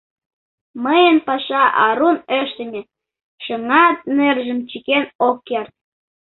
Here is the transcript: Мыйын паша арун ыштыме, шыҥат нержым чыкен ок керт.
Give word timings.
Мыйын 0.83 1.17
паша 1.27 1.63
арун 1.87 2.17
ыштыме, 2.41 2.81
шыҥат 3.43 3.97
нержым 4.17 4.59
чыкен 4.69 5.03
ок 5.27 5.37
керт. 5.47 5.73